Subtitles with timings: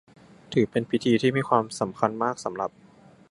[0.53, 2.71] ถือเป็นพิธีที่มีความสำคัญมากสำหรับ